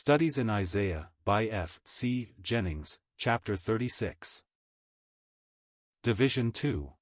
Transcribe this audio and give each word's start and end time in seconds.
Studies 0.00 0.38
in 0.38 0.48
Isaiah, 0.48 1.08
by 1.24 1.46
F. 1.46 1.80
C. 1.84 2.30
Jennings, 2.40 3.00
Chapter 3.16 3.56
36. 3.56 4.44
Division 6.04 6.52
2. 6.52 6.92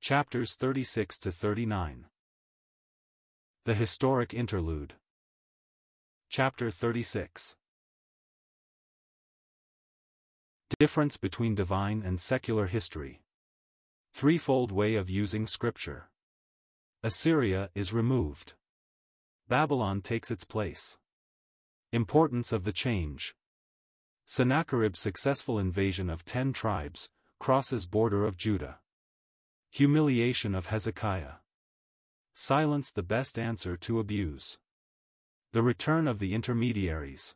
Chapters 0.00 0.54
36 0.54 1.18
to 1.18 1.32
39. 1.32 2.06
The 3.64 3.74
Historic 3.74 4.32
Interlude. 4.32 4.94
Chapter 6.28 6.70
36. 6.70 7.56
Difference 10.78 11.16
between 11.16 11.56
divine 11.56 12.00
and 12.06 12.20
secular 12.20 12.68
history. 12.68 13.22
Threefold 14.14 14.70
way 14.70 14.94
of 14.94 15.10
using 15.10 15.48
scripture. 15.48 16.10
Assyria 17.02 17.70
is 17.74 17.92
removed. 17.92 18.52
Babylon 19.48 20.00
takes 20.00 20.30
its 20.30 20.44
place. 20.44 20.96
Importance 21.90 22.52
of 22.52 22.64
the 22.64 22.72
change. 22.72 23.34
Sennacherib's 24.26 24.98
successful 24.98 25.58
invasion 25.58 26.10
of 26.10 26.22
ten 26.22 26.52
tribes, 26.52 27.08
crosses 27.38 27.86
border 27.86 28.26
of 28.26 28.36
Judah. 28.36 28.80
Humiliation 29.70 30.54
of 30.54 30.66
Hezekiah. 30.66 31.36
Silence 32.34 32.92
the 32.92 33.02
best 33.02 33.38
answer 33.38 33.74
to 33.78 34.00
abuse. 34.00 34.58
The 35.52 35.62
return 35.62 36.06
of 36.06 36.18
the 36.18 36.34
intermediaries. 36.34 37.34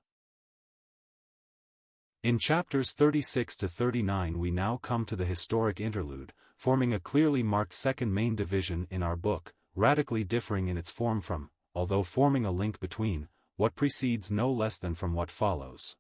In 2.23 2.39
chapters 2.39 2.93
36 2.93 3.57
to 3.57 3.69
39 3.69 4.39
we 4.39 4.51
now 4.51 4.77
come 4.77 5.07
to 5.07 5.17
the 5.17 5.25
historic 5.25 5.81
interlude, 5.81 6.35
forming 6.59 6.93
a 6.93 7.01
clearly 7.01 7.43
marked 7.43 7.73
second 7.73 8.13
main 8.13 8.37
division 8.37 8.87
in 8.91 9.03
our 9.03 9.17
book, 9.17 9.55
radically 9.75 10.25
differing 10.25 10.69
in 10.69 10.77
its 10.77 10.91
form 10.91 11.23
from, 11.23 11.49
although 11.75 12.03
forming 12.03 12.45
a 12.45 12.51
link 12.51 12.79
between, 12.79 13.29
what 13.63 13.77
precedes 13.77 14.29
no 14.29 14.51
less 14.51 14.77
than 14.77 14.93
from 14.93 15.15
what 15.15 15.31
follows. 15.31 15.95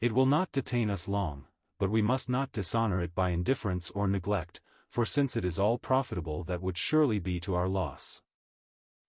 It 0.00 0.10
will 0.10 0.26
not 0.26 0.50
detain 0.50 0.90
us 0.90 1.06
long, 1.06 1.44
but 1.78 1.88
we 1.88 2.02
must 2.02 2.28
not 2.28 2.50
dishonor 2.50 3.00
it 3.00 3.14
by 3.14 3.30
indifference 3.30 3.92
or 3.92 4.08
neglect, 4.08 4.60
for 4.88 5.04
since 5.04 5.36
it 5.36 5.44
is 5.44 5.56
all 5.56 5.78
profitable 5.78 6.42
that 6.42 6.60
would 6.60 6.76
surely 6.76 7.20
be 7.20 7.38
to 7.38 7.54
our 7.54 7.68
loss. 7.68 8.22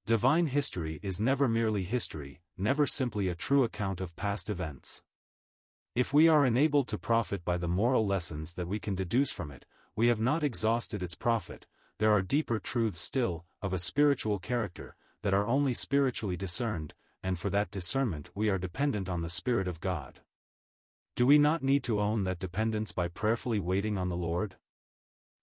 Divine 0.05 0.45
history 0.45 0.99
is 1.01 1.19
never 1.19 1.47
merely 1.47 1.81
history, 1.81 2.39
never 2.55 2.85
simply 2.85 3.29
a 3.29 3.33
true 3.33 3.63
account 3.63 3.99
of 3.99 4.15
past 4.15 4.47
events. 4.47 5.01
If 5.95 6.13
we 6.13 6.27
are 6.27 6.45
enabled 6.45 6.87
to 6.89 6.99
profit 6.99 7.43
by 7.43 7.57
the 7.57 7.67
moral 7.67 8.05
lessons 8.05 8.53
that 8.53 8.67
we 8.67 8.77
can 8.77 8.93
deduce 8.93 9.31
from 9.31 9.49
it, 9.49 9.65
we 9.95 10.05
have 10.05 10.19
not 10.19 10.43
exhausted 10.43 11.01
its 11.01 11.15
profit, 11.15 11.65
there 11.97 12.11
are 12.11 12.21
deeper 12.21 12.59
truths 12.59 12.99
still, 12.99 13.43
of 13.59 13.73
a 13.73 13.79
spiritual 13.79 14.37
character, 14.37 14.95
that 15.23 15.33
are 15.33 15.47
only 15.47 15.73
spiritually 15.73 16.37
discerned, 16.37 16.93
and 17.25 17.39
for 17.39 17.49
that 17.49 17.71
discernment 17.71 18.29
we 18.35 18.49
are 18.49 18.59
dependent 18.59 19.09
on 19.09 19.23
the 19.23 19.29
Spirit 19.31 19.67
of 19.67 19.81
God. 19.81 20.19
Do 21.15 21.25
we 21.25 21.39
not 21.39 21.63
need 21.63 21.83
to 21.85 21.99
own 21.99 22.23
that 22.25 22.37
dependence 22.37 22.91
by 22.91 23.07
prayerfully 23.07 23.59
waiting 23.59 23.97
on 23.97 24.09
the 24.09 24.15
Lord? 24.15 24.57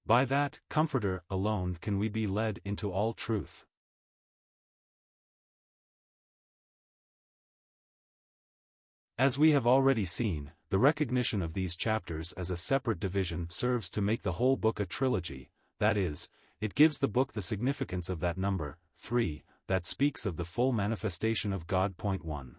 By 0.07 0.25
that 0.27 0.61
Comforter 0.71 1.25
alone 1.29 1.79
can 1.81 1.99
we 1.99 2.09
be 2.09 2.29
led 2.29 2.61
into 2.65 2.93
all 2.93 3.15
truth. 3.15 3.67
As 9.19 9.37
we 9.37 9.51
have 9.51 9.67
already 9.67 10.05
seen, 10.05 10.53
the 10.71 10.79
recognition 10.79 11.43
of 11.43 11.53
these 11.53 11.75
chapters 11.75 12.33
as 12.35 12.49
a 12.49 12.57
separate 12.57 13.01
division 13.01 13.51
serves 13.51 13.91
to 13.91 14.01
make 14.01 14.23
the 14.23 14.39
whole 14.39 14.57
book 14.57 14.79
a 14.79 14.87
trilogy, 14.87 15.51
that 15.81 15.97
is, 15.97 16.29
it 16.61 16.77
gives 16.77 17.01
the 17.01 17.09
book 17.09 17.33
the 17.33 17.43
significance 17.43 18.09
of 18.09 18.21
that 18.21 18.39
number, 18.39 18.79
3, 18.95 19.43
that 19.69 19.87
speaks 19.87 20.27
of 20.27 20.37
the 20.37 20.45
full 20.45 20.73
manifestation 20.73 21.53
of 21.53 21.67
God. 21.67 21.97
Point 21.97 22.25
1. 22.25 22.57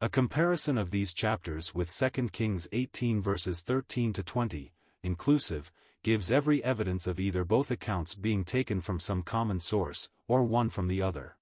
A 0.00 0.08
comparison 0.08 0.76
of 0.76 0.90
these 0.90 1.14
chapters 1.14 1.74
with 1.74 1.90
2 1.90 2.28
Kings 2.28 2.68
18 2.72 3.22
verses 3.22 3.62
13 3.62 4.12
to 4.12 4.22
20, 4.22 4.72
inclusive, 5.02 5.72
gives 6.02 6.30
every 6.30 6.62
evidence 6.62 7.06
of 7.06 7.18
either 7.18 7.44
both 7.44 7.70
accounts 7.70 8.14
being 8.14 8.44
taken 8.44 8.82
from 8.82 9.00
some 9.00 9.22
common 9.22 9.58
source, 9.58 10.10
or 10.28 10.44
one 10.44 10.68
from 10.68 10.88
the 10.88 11.00
other. 11.00 11.38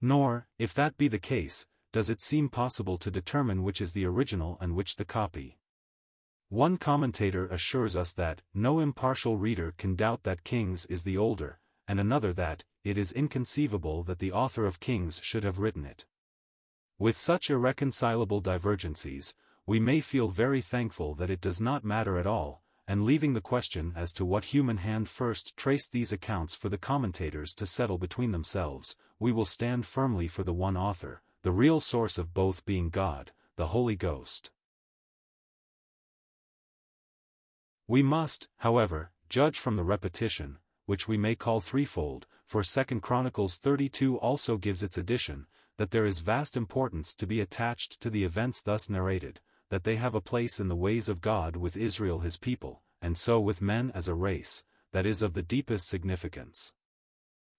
Nor, 0.00 0.46
if 0.58 0.72
that 0.72 0.96
be 0.96 1.08
the 1.08 1.18
case, 1.18 1.66
does 1.92 2.08
it 2.08 2.22
seem 2.22 2.48
possible 2.48 2.96
to 2.98 3.10
determine 3.10 3.62
which 3.62 3.80
is 3.80 3.92
the 3.92 4.06
original 4.06 4.56
and 4.60 4.74
which 4.74 4.96
the 4.96 5.04
copy. 5.04 5.58
One 6.48 6.76
commentator 6.76 7.48
assures 7.48 7.96
us 7.96 8.12
that, 8.12 8.42
no 8.54 8.78
impartial 8.78 9.36
reader 9.36 9.74
can 9.76 9.96
doubt 9.96 10.22
that 10.22 10.44
Kings 10.44 10.86
is 10.86 11.02
the 11.02 11.16
older, 11.16 11.58
and 11.88 11.98
another 11.98 12.32
that, 12.34 12.62
it 12.84 12.96
is 12.96 13.10
inconceivable 13.10 14.04
that 14.04 14.20
the 14.20 14.30
author 14.30 14.64
of 14.64 14.78
Kings 14.78 15.20
should 15.24 15.42
have 15.42 15.58
written 15.58 15.84
it. 15.84 16.04
With 16.98 17.16
such 17.16 17.50
irreconcilable 17.50 18.40
divergencies, 18.40 19.34
we 19.66 19.80
may 19.80 20.00
feel 20.00 20.28
very 20.28 20.60
thankful 20.60 21.16
that 21.16 21.30
it 21.30 21.40
does 21.40 21.60
not 21.60 21.84
matter 21.84 22.16
at 22.16 22.28
all, 22.28 22.62
and 22.86 23.04
leaving 23.04 23.32
the 23.34 23.40
question 23.40 23.92
as 23.96 24.12
to 24.12 24.24
what 24.24 24.46
human 24.46 24.76
hand 24.76 25.08
first 25.08 25.56
traced 25.56 25.90
these 25.90 26.12
accounts 26.12 26.54
for 26.54 26.68
the 26.68 26.78
commentators 26.78 27.54
to 27.54 27.66
settle 27.66 27.98
between 27.98 28.30
themselves, 28.30 28.94
we 29.18 29.32
will 29.32 29.44
stand 29.44 29.84
firmly 29.84 30.28
for 30.28 30.44
the 30.44 30.54
one 30.54 30.76
author, 30.76 31.22
the 31.42 31.50
real 31.50 31.80
source 31.80 32.18
of 32.18 32.32
both 32.32 32.64
being 32.64 32.88
God, 32.88 33.32
the 33.56 33.66
Holy 33.66 33.96
Ghost. 33.96 34.50
We 37.88 38.02
must, 38.02 38.48
however, 38.58 39.12
judge 39.28 39.58
from 39.58 39.76
the 39.76 39.84
repetition, 39.84 40.58
which 40.86 41.06
we 41.06 41.16
may 41.16 41.34
call 41.36 41.60
threefold, 41.60 42.26
for 42.44 42.62
2 42.62 43.00
Chronicles 43.00 43.58
32 43.58 44.16
also 44.18 44.56
gives 44.56 44.82
its 44.82 44.98
addition, 44.98 45.46
that 45.76 45.90
there 45.90 46.06
is 46.06 46.20
vast 46.20 46.56
importance 46.56 47.14
to 47.14 47.26
be 47.26 47.40
attached 47.40 48.00
to 48.00 48.10
the 48.10 48.24
events 48.24 48.62
thus 48.62 48.90
narrated, 48.90 49.40
that 49.68 49.84
they 49.84 49.96
have 49.96 50.14
a 50.14 50.20
place 50.20 50.58
in 50.58 50.68
the 50.68 50.76
ways 50.76 51.08
of 51.08 51.20
God 51.20 51.56
with 51.56 51.76
Israel 51.76 52.20
his 52.20 52.36
people, 52.36 52.82
and 53.02 53.16
so 53.16 53.38
with 53.38 53.62
men 53.62 53.92
as 53.94 54.08
a 54.08 54.14
race, 54.14 54.64
that 54.92 55.06
is 55.06 55.22
of 55.22 55.34
the 55.34 55.42
deepest 55.42 55.88
significance. 55.88 56.72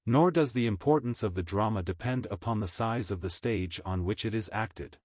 Nor 0.06 0.32
does 0.32 0.54
the 0.54 0.68
importance 0.68 1.24
of 1.24 1.36
the 1.36 1.44
drama 1.44 1.84
depend 1.84 2.28
upon 2.32 2.60
the 2.60 2.68
size 2.68 3.12
of 3.12 3.22
the 3.22 3.30
stage 3.30 3.80
on 3.86 4.06
which 4.06 4.26
it 4.26 4.34
is 4.34 4.50
acted. 4.54 4.98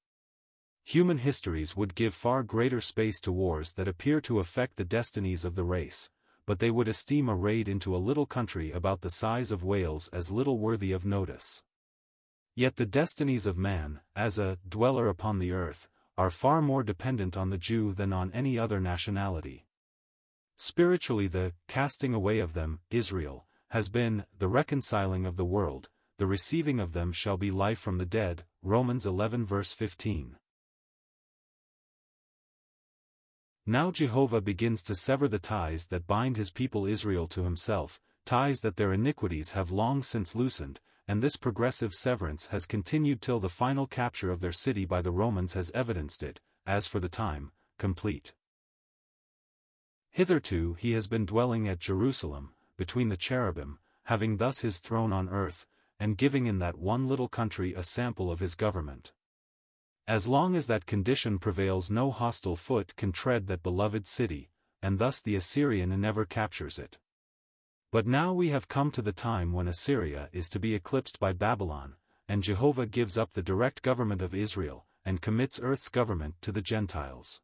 Human 0.85 1.19
histories 1.19 1.77
would 1.77 1.95
give 1.95 2.13
far 2.13 2.43
greater 2.43 2.81
space 2.81 3.21
to 3.21 3.33
wars 3.33 3.73
that 3.75 3.89
appear 3.89 4.21
to 4.23 4.41
affect 4.41 4.77
the 4.77 4.85
destinies 4.85 5.45
of 5.45 5.55
the 5.55 5.65
race, 5.65 6.11
but 6.45 6.59
they 6.59 6.71
would 6.71 6.89
esteem 6.89 7.29
a 7.29 7.37
raid 7.37 7.69
into 7.69 7.95
a 7.95 7.99
little 7.99 8.27
country 8.27 8.73
about 8.73 9.01
the 9.01 9.11
size 9.11 9.53
of 9.53 9.63
Wales 9.63 10.09
as 10.13 10.33
little 10.33 10.59
worthy 10.59 10.91
of 10.91 11.07
notice. 11.07 11.63
Yet 12.55 12.77
the 12.77 12.85
destinies 12.85 13.47
of 13.47 13.57
man, 13.57 14.01
as 14.17 14.39
a 14.39 14.59
dweller 14.69 15.09
upon 15.09 15.39
the 15.39 15.53
earth, 15.53 15.89
are 16.19 16.31
far 16.31 16.61
more 16.61 16.83
dependent 16.83 17.37
on 17.37 17.51
the 17.51 17.59
Jew 17.59 17.95
than 17.95 18.13
on 18.13 18.33
any 18.33 18.59
other 18.59 18.81
nationality. 18.81 19.67
Spiritually 20.57 21.29
the 21.29 21.55
casting 21.69 22.13
away 22.13 22.41
of 22.41 22.55
them, 22.55 22.81
Israel, 22.91 23.47
has 23.69 23.89
been 23.89 24.27
the 24.37 24.49
reconciling 24.49 25.25
of 25.25 25.37
the 25.37 25.45
world, 25.45 25.89
the 26.19 26.27
receiving 26.27 26.79
of 26.79 26.93
them 26.93 27.13
shall 27.13 27.37
be 27.37 27.51
life 27.51 27.79
from 27.79 27.99
the 27.99 28.05
dead, 28.05 28.45
Romans 28.63 29.07
11 29.07 29.47
verse 29.47 29.73
15. 29.73 30.37
Now 33.67 33.93
Jehovah 33.93 34.41
begins 34.41 34.83
to 34.85 34.95
sever 34.95 35.29
the 35.29 35.39
ties 35.39 35.87
that 35.87 36.07
bind 36.07 36.37
his 36.37 36.51
people 36.51 36.85
Israel 36.85 37.29
to 37.29 37.45
himself, 37.45 38.01
ties 38.25 38.61
that 38.61 38.77
their 38.77 38.93
iniquities 38.93 39.53
have 39.53 39.71
long 39.71 40.03
since 40.03 40.35
loosened, 40.35 40.81
and 41.07 41.23
this 41.23 41.37
progressive 41.37 41.95
severance 41.95 42.49
has 42.49 42.67
continued 42.67 43.23
till 43.23 43.39
the 43.39 43.49
final 43.49 43.87
capture 43.87 44.33
of 44.33 44.41
their 44.41 44.53
city 44.53 44.85
by 44.85 45.01
the 45.01 45.13
Romans 45.13 45.53
has 45.53 45.71
evidenced 45.73 46.23
it, 46.23 46.41
as 46.67 46.89
for 46.89 46.99
the 46.99 47.09
time, 47.09 47.53
complete. 47.79 48.35
Hitherto 50.11 50.75
he 50.75 50.93
has 50.93 51.07
been 51.07 51.25
dwelling 51.25 51.69
at 51.69 51.79
Jerusalem, 51.79 52.55
between 52.77 53.11
the 53.11 53.17
cherubim, 53.17 53.79
having 54.05 54.39
thus 54.39 54.61
his 54.61 54.81
throne 54.81 55.13
on 55.13 55.29
earth, 55.29 55.67
and 56.01 56.19
giving 56.19 56.47
in 56.47 56.59
that 56.59 56.79
one 56.79 57.07
little 57.07 57.29
country 57.29 57.75
a 57.75 57.85
sample 57.85 58.31
of 58.31 58.41
his 58.41 58.57
government. 58.57 59.13
As 60.09 60.27
long 60.27 60.57
as 60.57 60.67
that 60.67 60.87
condition 60.87 61.39
prevails 61.39 61.91
no 61.91 62.11
hostile 62.11 62.57
foot 62.57 62.97
can 62.97 63.13
tread 63.13 63.47
that 63.47 63.63
beloved 63.63 64.07
city, 64.07 64.51
and 64.83 64.99
thus 64.99 65.21
the 65.21 65.37
Assyrian 65.37 66.01
never 66.01 66.25
captures 66.25 66.79
it. 66.79 66.99
But 67.93 68.07
now 68.07 68.33
we 68.33 68.49
have 68.49 68.69
come 68.69 68.91
to 68.93 69.03
the 69.03 69.13
time 69.13 69.53
when 69.53 69.69
Assyria 69.69 70.29
is 70.33 70.49
to 70.49 70.59
be 70.59 70.75
eclipsed 70.75 71.21
by 71.21 71.33
Babylon, 71.33 71.95
and 72.27 72.43
Jehovah 72.43 72.87
gives 72.87 73.17
up 73.17 73.33
the 73.33 73.43
direct 73.43 73.83
government 73.83 74.23
of 74.23 74.35
Israel, 74.35 74.87
and 75.05 75.21
commits 75.21 75.61
earth's 75.63 75.89
government 75.89 76.35
to 76.41 76.51
the 76.51 76.63
Gentiles. 76.63 77.41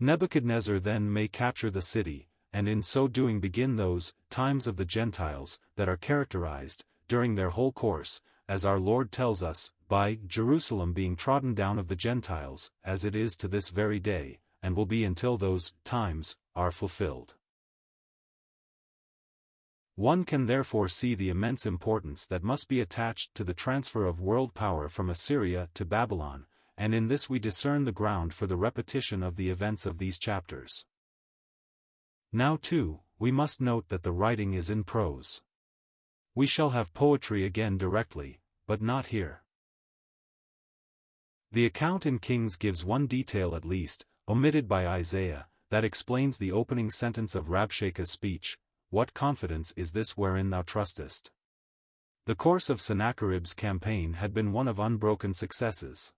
Nebuchadnezzar 0.00 0.78
then 0.78 1.12
may 1.12 1.28
capture 1.28 1.70
the 1.70 1.82
city, 1.82 2.28
and 2.52 2.68
in 2.68 2.82
so 2.82 3.08
doing 3.08 3.40
begin 3.40 3.76
those 3.76 4.14
times 4.30 4.66
of 4.66 4.76
the 4.76 4.84
Gentiles 4.84 5.58
that 5.76 5.88
are 5.88 5.96
characterized, 5.96 6.84
during 7.08 7.34
their 7.34 7.50
whole 7.50 7.72
course, 7.72 8.22
as 8.48 8.64
our 8.64 8.78
Lord 8.78 9.10
tells 9.10 9.42
us, 9.42 9.72
by 9.88 10.18
Jerusalem 10.26 10.92
being 10.92 11.16
trodden 11.16 11.54
down 11.54 11.78
of 11.78 11.88
the 11.88 11.96
Gentiles, 11.96 12.70
as 12.84 13.04
it 13.04 13.16
is 13.16 13.36
to 13.38 13.48
this 13.48 13.70
very 13.70 13.98
day, 13.98 14.38
and 14.62 14.76
will 14.76 14.86
be 14.86 15.02
until 15.02 15.36
those 15.36 15.72
times 15.82 16.36
are 16.54 16.70
fulfilled. 16.70 17.34
One 19.94 20.24
can 20.24 20.46
therefore 20.46 20.88
see 20.88 21.14
the 21.14 21.30
immense 21.30 21.66
importance 21.66 22.26
that 22.26 22.44
must 22.44 22.68
be 22.68 22.80
attached 22.80 23.34
to 23.34 23.42
the 23.42 23.54
transfer 23.54 24.04
of 24.04 24.20
world 24.20 24.54
power 24.54 24.88
from 24.88 25.10
Assyria 25.10 25.70
to 25.74 25.84
Babylon, 25.84 26.46
and 26.76 26.94
in 26.94 27.08
this 27.08 27.28
we 27.28 27.40
discern 27.40 27.84
the 27.84 27.90
ground 27.90 28.32
for 28.32 28.46
the 28.46 28.56
repetition 28.56 29.24
of 29.24 29.34
the 29.34 29.50
events 29.50 29.86
of 29.86 29.98
these 29.98 30.18
chapters. 30.18 30.84
Now 32.32 32.58
too, 32.60 33.00
we 33.18 33.32
must 33.32 33.60
note 33.60 33.88
that 33.88 34.04
the 34.04 34.12
writing 34.12 34.54
is 34.54 34.70
in 34.70 34.84
prose. 34.84 35.42
We 36.34 36.46
shall 36.46 36.70
have 36.70 36.94
poetry 36.94 37.44
again 37.44 37.78
directly, 37.78 38.38
but 38.68 38.80
not 38.80 39.06
here. 39.06 39.42
The 41.50 41.64
account 41.64 42.04
in 42.04 42.18
Kings 42.18 42.56
gives 42.56 42.84
one 42.84 43.06
detail 43.06 43.54
at 43.54 43.64
least, 43.64 44.04
omitted 44.28 44.68
by 44.68 44.86
Isaiah, 44.86 45.46
that 45.70 45.84
explains 45.84 46.36
the 46.36 46.52
opening 46.52 46.90
sentence 46.90 47.34
of 47.34 47.48
Rabshakeh's 47.48 48.10
speech, 48.10 48.58
What 48.90 49.14
confidence 49.14 49.72
is 49.76 49.92
this 49.92 50.16
wherein 50.16 50.50
thou 50.50 50.62
trustest? 50.62 51.30
The 52.26 52.34
course 52.34 52.68
of 52.68 52.82
Sennacherib's 52.82 53.54
campaign 53.54 54.14
had 54.14 54.34
been 54.34 54.52
one 54.52 54.68
of 54.68 54.78
unbroken 54.78 55.32
successes. 55.32 56.12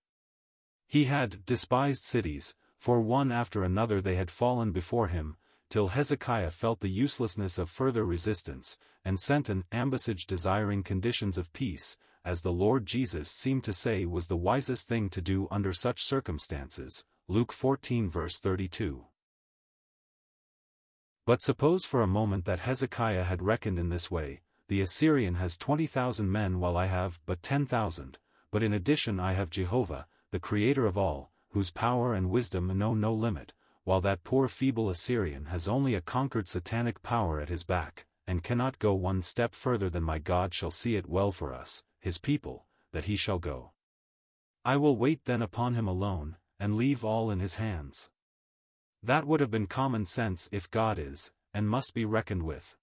He 0.85 1.05
had 1.05 1.45
despised 1.45 2.03
cities, 2.03 2.53
for 2.77 2.99
one 2.99 3.31
after 3.31 3.63
another 3.63 4.01
they 4.01 4.15
had 4.15 4.29
fallen 4.29 4.73
before 4.73 5.07
him, 5.07 5.37
till 5.69 5.87
Hezekiah 5.87 6.51
felt 6.51 6.81
the 6.81 6.89
uselessness 6.89 7.57
of 7.57 7.69
further 7.69 8.03
resistance, 8.03 8.77
and 9.05 9.17
sent 9.17 9.47
an 9.47 9.63
ambassage 9.71 10.25
desiring 10.25 10.83
conditions 10.83 11.37
of 11.37 11.53
peace, 11.53 11.95
as 12.23 12.41
the 12.41 12.51
Lord 12.51 12.85
Jesus 12.85 13.29
seemed 13.29 13.63
to 13.63 13.73
say 13.73 14.05
was 14.05 14.27
the 14.27 14.37
wisest 14.37 14.87
thing 14.87 15.09
to 15.09 15.21
do 15.21 15.47
under 15.49 15.73
such 15.73 16.03
circumstances, 16.03 17.03
Luke 17.27 17.51
14 17.51 18.09
verse 18.09 18.39
32. 18.39 19.05
But 21.25 21.41
suppose 21.41 21.85
for 21.85 22.01
a 22.01 22.07
moment 22.07 22.45
that 22.45 22.61
Hezekiah 22.61 23.23
had 23.23 23.41
reckoned 23.41 23.79
in 23.79 23.89
this 23.89 24.11
way, 24.11 24.41
the 24.67 24.81
Assyrian 24.81 25.35
has 25.35 25.57
20,000 25.57 26.31
men 26.31 26.59
while 26.59 26.77
I 26.77 26.85
have 26.85 27.19
but 27.25 27.41
10,000, 27.41 28.17
but 28.51 28.63
in 28.63 28.73
addition 28.73 29.19
I 29.19 29.33
have 29.33 29.49
Jehovah, 29.49 30.07
the 30.31 30.39
Creator 30.39 30.85
of 30.85 30.97
all, 30.97 31.31
whose 31.49 31.71
power 31.71 32.13
and 32.13 32.29
wisdom 32.29 32.77
know 32.77 32.93
no 32.93 33.13
limit, 33.13 33.53
while 33.83 34.01
that 34.01 34.23
poor 34.23 34.47
feeble 34.47 34.89
Assyrian 34.89 35.45
has 35.45 35.67
only 35.67 35.95
a 35.95 36.01
conquered 36.01 36.47
satanic 36.47 37.01
power 37.01 37.39
at 37.39 37.49
his 37.49 37.63
back, 37.63 38.05
and 38.27 38.43
cannot 38.43 38.79
go 38.79 38.93
one 38.93 39.21
step 39.21 39.53
further 39.53 39.89
than 39.89 40.03
my 40.03 40.19
God 40.19 40.53
shall 40.53 40.71
see 40.71 40.95
it 40.95 41.09
well 41.09 41.31
for 41.31 41.53
us, 41.53 41.83
his 42.01 42.17
people, 42.17 42.65
that 42.91 43.05
he 43.05 43.15
shall 43.15 43.39
go. 43.39 43.71
I 44.65 44.75
will 44.75 44.97
wait 44.97 45.25
then 45.25 45.41
upon 45.41 45.75
him 45.75 45.87
alone, 45.87 46.35
and 46.59 46.75
leave 46.75 47.05
all 47.05 47.31
in 47.31 47.39
his 47.39 47.55
hands. 47.55 48.11
That 49.01 49.25
would 49.25 49.39
have 49.39 49.49
been 49.49 49.67
common 49.67 50.05
sense 50.05 50.49
if 50.51 50.69
God 50.69 50.99
is, 50.99 51.31
and 51.53 51.69
must 51.69 51.93
be 51.93 52.05
reckoned 52.05 52.43
with. 52.43 52.77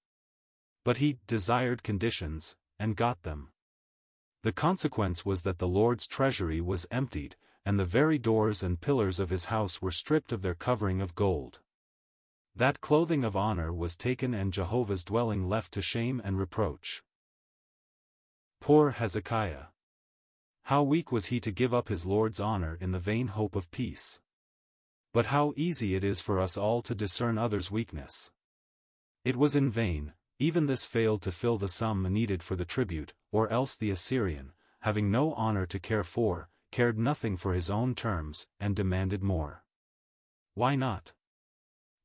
But 0.85 0.97
he 0.97 1.19
desired 1.26 1.82
conditions, 1.82 2.56
and 2.79 2.97
got 2.97 3.23
them. 3.23 3.53
The 4.43 4.53
consequence 4.53 5.26
was 5.26 5.43
that 5.43 5.59
the 5.59 5.69
Lord's 5.69 6.06
treasury 6.06 6.61
was 6.61 6.88
emptied, 6.91 7.37
and 7.65 7.79
the 7.79 7.85
very 7.85 8.19
doors 8.19 8.62
and 8.62 8.81
pillars 8.81 9.20
of 9.20 9.31
his 9.31 9.47
house 9.47 9.82
were 9.82 9.91
stripped 9.91 10.32
of 10.32 10.43
their 10.43 10.55
covering 10.55 11.00
of 11.00 11.15
gold. 11.15 11.61
That 12.56 12.81
clothing 12.81 13.25
of 13.25 13.37
honor 13.37 13.73
was 13.73 13.97
taken 13.97 14.35
and 14.35 14.53
Jehovah's 14.53 15.05
dwelling 15.05 15.49
left 15.49 15.73
to 15.73 15.82
shame 15.82 16.20
and 16.25 16.38
reproach. 16.38 17.03
Poor 18.60 18.90
Hezekiah! 18.90 19.66
How 20.64 20.82
weak 20.82 21.10
was 21.10 21.26
he 21.26 21.40
to 21.40 21.50
give 21.50 21.72
up 21.72 21.88
his 21.88 22.05
Lord's 22.05 22.40
honor 22.40 22.76
in 22.81 22.93
the 22.93 22.99
vain 22.99 23.28
hope 23.28 23.56
of 23.56 23.70
peace. 23.70 24.20
But 25.12 25.26
how 25.26 25.55
easy 25.56 25.94
it 25.94 26.05
is 26.05 26.20
for 26.20 26.38
us 26.38 26.56
all 26.56 26.82
to 26.82 26.94
discern 26.94 27.38
others' 27.38 27.70
weakness. 27.70 28.31
It 29.25 29.37
was 29.37 29.56
in 29.56 29.70
vain, 29.70 30.12
even 30.38 30.66
this 30.66 30.84
failed 30.84 31.22
to 31.22 31.32
fill 31.32 31.58
the 31.58 31.69
sum 31.69 32.02
needed 32.02 32.43
for 32.43 32.55
the 32.55 32.64
tribute, 32.64 33.14
or 33.32 33.49
else 33.49 33.76
the 33.76 33.90
Assyrian, 33.90 34.52
having 34.81 35.10
no 35.10 35.32
honor 35.34 35.66
to 35.66 35.78
care 35.78 36.05
for, 36.05 36.50
cared 36.70 36.99
nothing 36.99 37.37
for 37.37 37.55
his 37.55 37.70
own 37.70 37.94
terms, 37.94 38.46
and 38.60 38.76
demanded 38.76 39.22
more. 39.22 39.64
Why 40.55 40.76
not? 40.76 41.12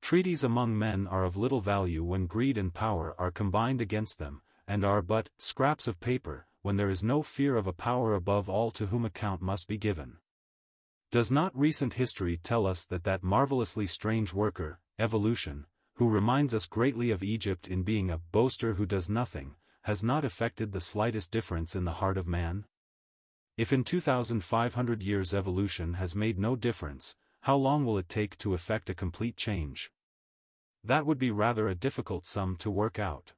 Treaties 0.02 0.44
among 0.44 0.78
men 0.78 1.08
are 1.08 1.24
of 1.24 1.38
little 1.38 1.62
value 1.62 2.04
when 2.04 2.26
greed 2.26 2.58
and 2.58 2.74
power 2.74 3.16
are 3.20 3.32
combined 3.32 3.82
against 3.82 4.20
them, 4.20 4.42
and 4.68 4.84
are 4.86 5.02
but 5.02 5.30
scraps 5.38 5.88
of 5.88 6.00
paper, 6.00 6.48
when 6.62 6.78
there 6.78 6.90
is 6.90 7.04
no 7.04 7.22
fear 7.22 7.56
of 7.56 7.68
a 7.68 7.74
power 7.74 8.14
above 8.14 8.50
all 8.50 8.72
to 8.72 8.88
whom 8.88 9.06
account 9.06 9.42
must 9.42 9.68
be 9.68 9.78
given. 9.78 10.18
Does 11.12 11.32
not 11.32 11.58
recent 11.58 11.94
history 11.94 12.38
tell 12.38 12.66
us 12.66 12.86
that 12.86 13.04
that 13.04 13.22
marvelously 13.22 13.86
strange 13.86 14.34
worker, 14.34 14.80
evolution, 14.98 15.66
who 15.96 16.10
reminds 16.10 16.54
us 16.54 16.66
greatly 16.66 17.12
of 17.12 17.22
Egypt 17.22 17.68
in 17.68 17.84
being 17.84 18.10
a 18.10 18.18
boaster 18.18 18.74
who 18.74 18.86
does 18.86 19.10
nothing, 19.10 19.56
has 19.84 20.04
not 20.04 20.26
effected 20.26 20.72
the 20.72 20.82
slightest 20.82 21.32
difference 21.32 21.76
in 21.76 21.86
the 21.86 21.92
heart 21.92 22.18
of 22.18 22.26
man? 22.26 22.66
If 23.58 23.72
in 23.72 23.84
2,500 23.84 25.04
years 25.04 25.34
evolution 25.34 25.96
has 25.96 26.16
made 26.16 26.40
no 26.40 26.56
difference, 26.56 27.16
how 27.42 27.58
long 27.58 27.86
will 27.86 27.98
it 27.98 28.10
take 28.10 28.38
to 28.40 28.54
effect 28.54 28.90
a 28.90 28.96
complete 28.96 29.38
change? 29.38 29.92
That 30.84 31.06
would 31.06 31.20
be 31.20 31.30
rather 31.30 31.68
a 31.68 31.76
difficult 31.76 32.26
sum 32.26 32.56
to 32.58 32.72
work 32.72 32.98
out. 32.98 33.34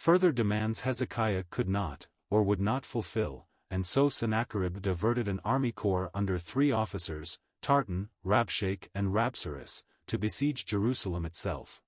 Further 0.00 0.32
demands 0.32 0.80
Hezekiah 0.80 1.44
could 1.50 1.68
not, 1.68 2.06
or 2.30 2.42
would 2.42 2.58
not 2.58 2.86
fulfill, 2.86 3.46
and 3.70 3.84
so 3.84 4.08
Sennacherib 4.08 4.80
diverted 4.80 5.28
an 5.28 5.40
army 5.44 5.72
corps 5.72 6.10
under 6.14 6.38
three 6.38 6.72
officers, 6.72 7.38
Tartan, 7.60 8.08
Rabshakeh 8.24 8.88
and 8.94 9.12
Rabsaris, 9.12 9.82
to 10.06 10.16
besiege 10.16 10.64
Jerusalem 10.64 11.26
itself. 11.26 11.82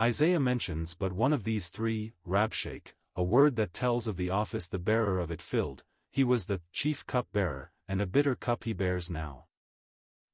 Isaiah 0.00 0.40
mentions 0.40 0.94
but 0.94 1.12
one 1.12 1.34
of 1.34 1.44
these 1.44 1.68
three, 1.68 2.14
Rabshakeh, 2.26 2.94
a 3.14 3.22
word 3.22 3.54
that 3.56 3.74
tells 3.74 4.06
of 4.06 4.16
the 4.16 4.30
office 4.30 4.66
the 4.66 4.78
bearer 4.78 5.18
of 5.18 5.30
it 5.30 5.42
filled, 5.42 5.82
he 6.10 6.24
was 6.24 6.46
the 6.46 6.62
chief 6.72 7.04
cup-bearer, 7.04 7.70
and 7.86 8.00
a 8.00 8.06
bitter 8.06 8.34
cup 8.34 8.64
he 8.64 8.72
bears 8.72 9.10
now. 9.10 9.44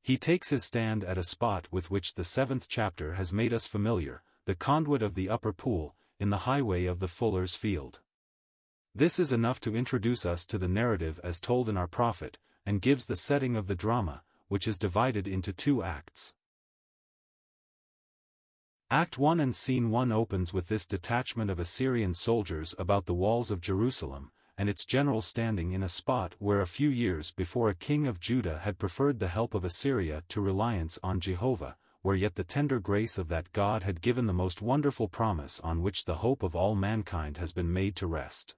He 0.04 0.16
takes 0.16 0.50
his 0.50 0.62
stand 0.62 1.02
at 1.02 1.18
a 1.18 1.24
spot 1.24 1.66
with 1.72 1.90
which 1.90 2.14
the 2.14 2.22
seventh 2.22 2.68
chapter 2.68 3.14
has 3.14 3.32
made 3.32 3.52
us 3.52 3.66
familiar, 3.66 4.22
the 4.44 4.54
conduit 4.54 5.02
of 5.02 5.16
the 5.16 5.28
upper 5.28 5.52
pool, 5.52 5.96
in 6.18 6.30
the 6.30 6.38
highway 6.38 6.86
of 6.86 7.00
the 7.00 7.08
fuller's 7.08 7.56
field. 7.56 8.00
This 8.94 9.18
is 9.18 9.32
enough 9.32 9.60
to 9.60 9.76
introduce 9.76 10.24
us 10.24 10.46
to 10.46 10.58
the 10.58 10.68
narrative 10.68 11.20
as 11.22 11.38
told 11.38 11.68
in 11.68 11.76
our 11.76 11.86
prophet, 11.86 12.38
and 12.64 12.80
gives 12.80 13.06
the 13.06 13.16
setting 13.16 13.54
of 13.54 13.66
the 13.66 13.74
drama, 13.74 14.22
which 14.48 14.66
is 14.66 14.78
divided 14.78 15.28
into 15.28 15.52
two 15.52 15.82
acts. 15.82 16.34
Act 18.90 19.18
1 19.18 19.40
and 19.40 19.54
Scene 19.54 19.90
1 19.90 20.12
opens 20.12 20.52
with 20.52 20.68
this 20.68 20.86
detachment 20.86 21.50
of 21.50 21.58
Assyrian 21.58 22.14
soldiers 22.14 22.74
about 22.78 23.06
the 23.06 23.14
walls 23.14 23.50
of 23.50 23.60
Jerusalem, 23.60 24.30
and 24.56 24.68
its 24.68 24.84
general 24.84 25.20
standing 25.20 25.72
in 25.72 25.82
a 25.82 25.88
spot 25.88 26.34
where 26.38 26.60
a 26.60 26.66
few 26.66 26.88
years 26.88 27.32
before 27.32 27.68
a 27.68 27.74
king 27.74 28.06
of 28.06 28.20
Judah 28.20 28.60
had 28.60 28.78
preferred 28.78 29.18
the 29.18 29.28
help 29.28 29.54
of 29.54 29.64
Assyria 29.64 30.22
to 30.28 30.40
reliance 30.40 30.98
on 31.02 31.20
Jehovah, 31.20 31.76
where 32.06 32.14
yet 32.14 32.36
the 32.36 32.44
tender 32.44 32.78
grace 32.78 33.18
of 33.18 33.26
that 33.26 33.50
God 33.50 33.82
had 33.82 34.00
given 34.00 34.26
the 34.26 34.32
most 34.32 34.62
wonderful 34.62 35.08
promise 35.08 35.58
on 35.64 35.82
which 35.82 36.04
the 36.04 36.18
hope 36.18 36.44
of 36.44 36.54
all 36.54 36.76
mankind 36.76 37.36
has 37.38 37.52
been 37.52 37.72
made 37.72 37.96
to 37.96 38.06
rest. 38.06 38.54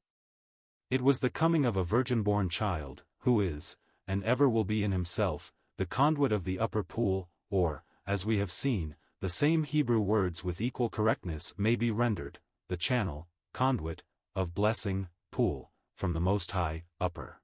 It 0.90 1.00
was 1.00 1.20
the 1.20 1.30
coming 1.30 1.64
of 1.64 1.74
a 1.74 1.82
virgin-born 1.82 2.50
child, 2.50 3.04
who 3.20 3.40
is, 3.40 3.78
and 4.06 4.22
ever 4.22 4.50
will 4.50 4.64
be 4.64 4.84
in 4.84 4.92
himself, 4.92 5.50
the 5.78 5.86
conduit 5.86 6.30
of 6.30 6.44
the 6.44 6.58
upper 6.58 6.82
pool, 6.82 7.30
or, 7.48 7.84
as 8.06 8.26
we 8.26 8.36
have 8.36 8.52
seen, 8.52 8.96
the 9.20 9.30
same 9.30 9.64
Hebrew 9.64 10.00
words 10.00 10.44
with 10.44 10.60
equal 10.60 10.90
correctness 10.90 11.54
may 11.56 11.74
be 11.74 11.90
rendered, 11.90 12.40
the 12.68 12.76
channel, 12.76 13.28
conduit, 13.54 14.02
of 14.36 14.52
blessing, 14.52 15.08
pool, 15.30 15.70
from 15.96 16.12
the 16.12 16.20
Most 16.20 16.50
High, 16.50 16.84
upper. 17.00 17.40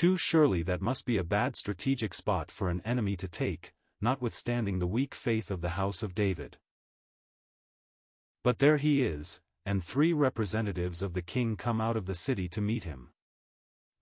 Too 0.00 0.16
surely 0.16 0.62
that 0.62 0.80
must 0.80 1.04
be 1.04 1.18
a 1.18 1.22
bad 1.22 1.56
strategic 1.56 2.14
spot 2.14 2.50
for 2.50 2.70
an 2.70 2.80
enemy 2.86 3.18
to 3.18 3.28
take, 3.28 3.74
notwithstanding 4.00 4.78
the 4.78 4.86
weak 4.86 5.14
faith 5.14 5.50
of 5.50 5.60
the 5.60 5.76
house 5.76 6.02
of 6.02 6.14
David. 6.14 6.56
But 8.42 8.60
there 8.60 8.78
he 8.78 9.04
is, 9.04 9.42
and 9.66 9.84
three 9.84 10.14
representatives 10.14 11.02
of 11.02 11.12
the 11.12 11.20
king 11.20 11.54
come 11.54 11.82
out 11.82 11.98
of 11.98 12.06
the 12.06 12.14
city 12.14 12.48
to 12.48 12.62
meet 12.62 12.84
him. 12.84 13.10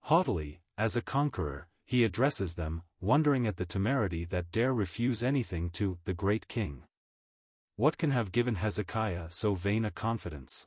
Haughtily, 0.03 0.61
as 0.77 0.95
a 0.95 1.01
conqueror, 1.01 1.67
he 1.85 2.05
addresses 2.05 2.55
them, 2.55 2.83
wondering 3.01 3.45
at 3.45 3.57
the 3.57 3.65
temerity 3.65 4.23
that 4.23 4.53
dare 4.53 4.73
refuse 4.73 5.21
anything 5.21 5.69
to 5.71 5.97
the 6.05 6.13
great 6.13 6.47
king. 6.47 6.83
What 7.75 7.97
can 7.97 8.11
have 8.11 8.31
given 8.31 8.55
Hezekiah 8.55 9.31
so 9.31 9.53
vain 9.53 9.83
a 9.83 9.91
confidence? 9.91 10.65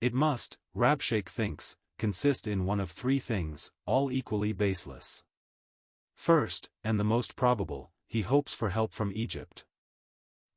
It 0.00 0.14
must, 0.14 0.56
Rabshakeh 0.74 1.28
thinks, 1.28 1.76
consist 2.00 2.48
in 2.48 2.64
one 2.64 2.80
of 2.80 2.90
three 2.90 3.18
things, 3.18 3.70
all 3.84 4.10
equally 4.10 4.54
baseless. 4.54 5.22
First, 6.14 6.70
and 6.82 6.98
the 6.98 7.04
most 7.04 7.36
probable, 7.36 7.90
he 8.08 8.22
hopes 8.22 8.54
for 8.54 8.70
help 8.70 8.94
from 8.94 9.12
Egypt. 9.14 9.66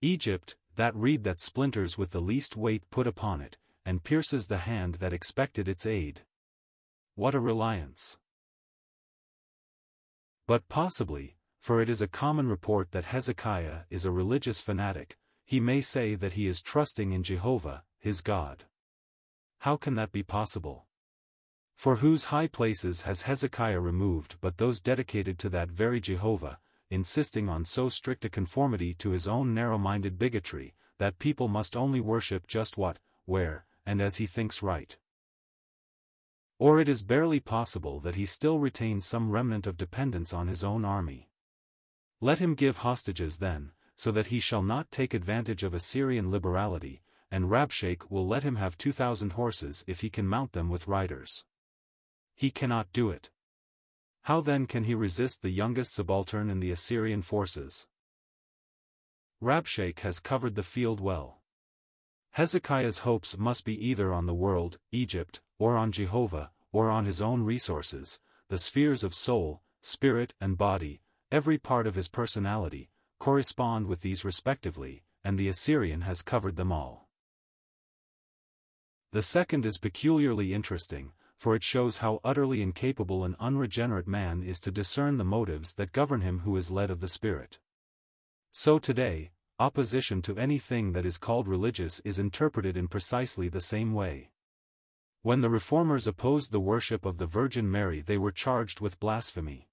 Egypt, 0.01 0.55
that 0.77 0.95
reed 0.95 1.25
that 1.25 1.41
splinters 1.41 1.97
with 1.97 2.11
the 2.11 2.21
least 2.21 2.55
weight 2.55 2.89
put 2.89 3.07
upon 3.07 3.41
it, 3.41 3.57
and 3.85 4.05
pierces 4.05 4.47
the 4.47 4.59
hand 4.59 4.95
that 4.95 5.11
expected 5.11 5.67
its 5.67 5.85
aid. 5.85 6.21
What 7.15 7.35
a 7.35 7.41
reliance! 7.41 8.17
But 10.47 10.69
possibly, 10.69 11.35
for 11.59 11.81
it 11.81 11.89
is 11.89 12.01
a 12.01 12.07
common 12.07 12.47
report 12.47 12.91
that 12.91 13.11
Hezekiah 13.11 13.79
is 13.89 14.05
a 14.05 14.11
religious 14.11 14.61
fanatic, 14.61 15.17
he 15.43 15.59
may 15.59 15.81
say 15.81 16.15
that 16.15 16.33
he 16.33 16.47
is 16.47 16.61
trusting 16.61 17.11
in 17.11 17.21
Jehovah, 17.21 17.83
his 17.99 18.21
God. 18.21 18.63
How 19.59 19.75
can 19.75 19.95
that 19.95 20.13
be 20.13 20.23
possible? 20.23 20.87
For 21.75 21.97
whose 21.97 22.25
high 22.25 22.47
places 22.47 23.01
has 23.01 23.23
Hezekiah 23.23 23.79
removed 23.79 24.37
but 24.39 24.57
those 24.57 24.79
dedicated 24.79 25.37
to 25.39 25.49
that 25.49 25.69
very 25.69 25.99
Jehovah, 25.99 26.59
insisting 26.89 27.49
on 27.49 27.65
so 27.65 27.89
strict 27.89 28.23
a 28.23 28.29
conformity 28.29 28.93
to 28.95 29.09
his 29.09 29.27
own 29.27 29.53
narrow-minded 29.53 30.17
bigotry, 30.17 30.75
that 30.97 31.19
people 31.19 31.47
must 31.49 31.75
only 31.75 31.99
worship 31.99 32.47
just 32.47 32.77
what, 32.77 32.99
where, 33.25 33.65
and 33.85 34.01
as 34.01 34.15
he 34.15 34.25
thinks 34.25 34.63
right. 34.63 34.95
Or 36.57 36.79
it 36.79 36.87
is 36.87 37.03
barely 37.03 37.41
possible 37.41 37.99
that 37.99 38.15
he 38.15 38.25
still 38.25 38.59
retains 38.59 39.05
some 39.05 39.31
remnant 39.31 39.67
of 39.67 39.75
dependence 39.75 40.31
on 40.31 40.47
his 40.47 40.63
own 40.63 40.85
army. 40.85 41.29
Let 42.21 42.39
him 42.39 42.55
give 42.55 42.77
hostages 42.77 43.39
then, 43.39 43.71
so 43.95 44.11
that 44.11 44.27
he 44.27 44.39
shall 44.39 44.63
not 44.63 44.89
take 44.89 45.13
advantage 45.13 45.63
of 45.63 45.73
Assyrian 45.73 46.31
liberality, 46.31 47.01
and 47.29 47.49
Rabshakeh 47.49 48.09
will 48.09 48.25
let 48.25 48.43
him 48.43 48.55
have 48.55 48.77
two 48.77 48.93
thousand 48.93 49.33
horses 49.33 49.83
if 49.87 49.99
he 49.99 50.09
can 50.09 50.27
mount 50.27 50.53
them 50.53 50.69
with 50.69 50.87
riders. 50.87 51.43
He 52.35 52.51
cannot 52.51 52.91
do 52.93 53.09
it. 53.09 53.29
How 54.23 54.41
then 54.41 54.67
can 54.67 54.85
he 54.85 54.95
resist 54.95 55.41
the 55.41 55.49
youngest 55.49 55.93
subaltern 55.93 56.49
in 56.49 56.59
the 56.59 56.71
Assyrian 56.71 57.21
forces? 57.21 57.87
Rabshakeh 59.41 59.99
has 59.99 60.19
covered 60.19 60.55
the 60.55 60.63
field 60.63 60.99
well. 60.99 61.41
Hezekiah's 62.31 62.99
hopes 62.99 63.37
must 63.37 63.65
be 63.65 63.75
either 63.85 64.13
on 64.13 64.25
the 64.25 64.33
world, 64.33 64.79
Egypt, 64.91 65.41
or 65.59 65.77
on 65.77 65.91
Jehovah, 65.91 66.51
or 66.71 66.89
on 66.89 67.05
his 67.05 67.21
own 67.21 67.43
resources, 67.43 68.19
the 68.47 68.57
spheres 68.57 69.03
of 69.03 69.13
soul, 69.13 69.61
spirit 69.81 70.33
and 70.39 70.57
body, 70.57 71.01
every 71.31 71.57
part 71.57 71.85
of 71.85 71.95
his 71.95 72.07
personality, 72.07 72.89
correspond 73.19 73.87
with 73.87 74.01
these 74.01 74.25
respectively, 74.25 75.03
and 75.23 75.37
the 75.37 75.47
Assyrian 75.47 76.01
has 76.01 76.21
covered 76.21 76.55
them 76.55 76.71
all. 76.71 77.09
The 79.11 79.21
second 79.21 79.65
is 79.65 79.77
peculiarly 79.77 80.53
interesting, 80.53 81.11
for 81.43 81.55
it 81.55 81.61
shows 81.61 81.97
how 81.97 82.21
utterly 82.23 82.61
incapable 82.61 83.25
an 83.25 83.35
unregenerate 83.37 84.07
man 84.07 84.41
is 84.41 84.61
to 84.61 84.71
discern 84.71 85.17
the 85.17 85.25
motives 85.25 85.73
that 85.73 85.91
govern 85.91 86.21
him 86.21 86.39
who 86.45 86.55
is 86.55 86.71
led 86.71 86.89
of 86.89 87.01
the 87.01 87.07
Spirit. 87.09 87.59
So 88.53 88.79
today, 88.79 89.31
opposition 89.59 90.21
to 90.21 90.37
anything 90.37 90.93
that 90.93 91.05
is 91.05 91.17
called 91.17 91.49
religious 91.49 91.99
is 92.05 92.17
interpreted 92.17 92.77
in 92.77 92.87
precisely 92.87 93.49
the 93.49 93.59
same 93.59 93.93
way. 93.93 94.29
When 95.21 95.41
the 95.41 95.49
Reformers 95.49 96.07
opposed 96.07 96.53
the 96.53 96.61
worship 96.61 97.05
of 97.05 97.17
the 97.17 97.27
Virgin 97.27 97.69
Mary 97.69 97.99
they 97.99 98.17
were 98.17 98.31
charged 98.31 98.79
with 98.79 99.01
blasphemy. 99.01 99.67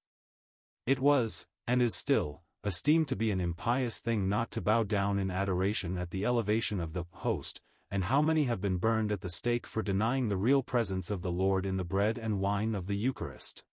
It 0.86 0.98
was, 0.98 1.46
and 1.68 1.80
is 1.80 1.94
still, 1.94 2.42
esteemed 2.64 3.06
to 3.06 3.14
be 3.14 3.30
an 3.30 3.40
impious 3.40 4.00
thing 4.00 4.28
not 4.28 4.50
to 4.50 4.60
bow 4.60 4.82
down 4.82 5.20
in 5.20 5.30
adoration 5.30 5.96
at 5.98 6.10
the 6.10 6.26
elevation 6.26 6.80
of 6.80 6.94
the 6.94 7.04
host, 7.12 7.60
and 7.90 8.04
how 8.04 8.23
many 8.23 8.44
have 8.44 8.61
been 8.61 8.76
burned 8.76 9.11
at 9.11 9.20
the 9.20 9.28
stake 9.28 9.66
for 9.66 9.82
denying 9.82 10.28
the 10.28 10.37
real 10.37 10.62
presence 10.62 11.11
of 11.11 11.23
the 11.23 11.32
Lord 11.32 11.66
in 11.66 11.76
the 11.76 11.85
bread 11.85 12.18
and 12.18 12.40
wine 12.40 12.75
of 12.75 12.87
the 12.87 12.97
Eucharist. 12.97 13.64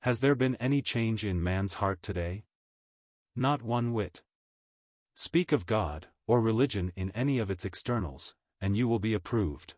Has 0.00 0.20
there 0.20 0.34
been 0.34 0.56
any 0.56 0.80
change 0.80 1.24
in 1.24 1.42
man's 1.42 1.74
heart 1.74 2.02
today? 2.02 2.44
Not 3.36 3.60
one 3.60 3.92
whit. 3.92 4.22
Speak 5.14 5.52
of 5.52 5.66
God, 5.66 6.06
or 6.26 6.40
religion 6.40 6.90
in 6.96 7.10
any 7.10 7.38
of 7.38 7.50
its 7.50 7.66
externals, 7.66 8.34
and 8.60 8.76
you 8.76 8.88
will 8.88 8.98
be 8.98 9.12
approved. 9.12 9.74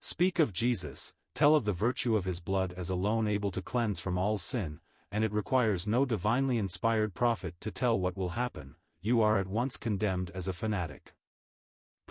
Speak 0.00 0.38
of 0.38 0.52
Jesus, 0.52 1.14
tell 1.34 1.54
of 1.54 1.64
the 1.64 1.72
virtue 1.72 2.14
of 2.14 2.26
his 2.26 2.40
blood 2.40 2.74
as 2.76 2.90
alone 2.90 3.26
able 3.26 3.50
to 3.52 3.62
cleanse 3.62 4.00
from 4.00 4.18
all 4.18 4.36
sin, 4.36 4.80
and 5.10 5.24
it 5.24 5.32
requires 5.32 5.86
no 5.86 6.04
divinely 6.04 6.58
inspired 6.58 7.14
prophet 7.14 7.54
to 7.60 7.70
tell 7.70 7.98
what 7.98 8.16
will 8.16 8.30
happen, 8.30 8.74
you 9.00 9.22
are 9.22 9.38
at 9.38 9.46
once 9.46 9.76
condemned 9.78 10.30
as 10.34 10.46
a 10.46 10.52
fanatic. 10.52 11.14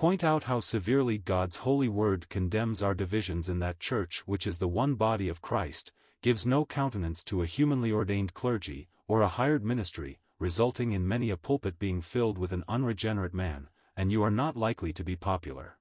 Point 0.02 0.24
out 0.24 0.46
how 0.46 0.62
severely 0.62 1.20
God's 1.20 1.58
holy 1.58 1.88
word 1.88 2.28
condemns 2.28 2.82
our 2.82 2.96
divisions 2.96 3.48
in 3.50 3.60
that 3.60 3.80
church 3.80 4.24
which 4.26 4.48
is 4.48 4.58
the 4.58 4.68
one 4.68 4.96
body 4.96 5.30
of 5.30 5.44
Christ, 5.44 5.92
gives 6.24 6.44
no 6.44 6.66
countenance 6.66 7.24
to 7.26 7.44
a 7.44 7.46
humanly 7.46 7.92
ordained 7.92 8.34
clergy, 8.34 8.90
or 9.08 9.22
a 9.22 9.28
hired 9.28 9.64
ministry, 9.64 10.20
resulting 10.40 10.92
in 10.92 11.08
many 11.08 11.30
a 11.30 11.38
pulpit 11.38 11.78
being 11.78 12.02
filled 12.02 12.40
with 12.40 12.52
an 12.52 12.64
unregenerate 12.68 13.36
man, 13.36 13.70
and 13.96 14.12
you 14.12 14.24
are 14.24 14.32
not 14.32 14.58
likely 14.58 14.92
to 14.92 15.04
be 15.04 15.16
popular. 15.16 15.78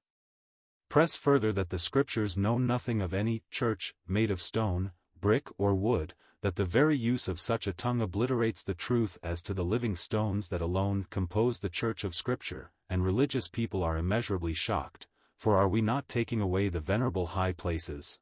Press 0.87 1.15
further 1.15 1.51
that 1.53 1.71
the 1.71 1.79
Scriptures 1.79 2.37
know 2.37 2.59
nothing 2.59 3.01
of 3.01 3.15
any 3.15 3.41
church 3.49 3.95
made 4.07 4.29
of 4.29 4.39
stone, 4.39 4.91
brick 5.19 5.47
or 5.57 5.73
wood, 5.73 6.13
that 6.41 6.57
the 6.57 6.65
very 6.65 6.95
use 6.95 7.27
of 7.27 7.39
such 7.39 7.65
a 7.65 7.73
tongue 7.73 8.01
obliterates 8.01 8.61
the 8.61 8.75
truth 8.75 9.17
as 9.23 9.41
to 9.41 9.55
the 9.55 9.65
living 9.65 9.95
stones 9.95 10.49
that 10.49 10.61
alone 10.61 11.07
compose 11.09 11.61
the 11.61 11.69
Church 11.69 12.03
of 12.03 12.13
Scripture, 12.13 12.71
and 12.91 13.05
religious 13.05 13.47
people 13.47 13.81
are 13.83 13.97
immeasurably 13.97 14.53
shocked, 14.53 15.07
for 15.37 15.55
are 15.55 15.69
we 15.69 15.81
not 15.81 16.09
taking 16.09 16.41
away 16.41 16.67
the 16.67 16.81
venerable 16.81 17.27
high 17.27 17.53
places? 17.53 18.19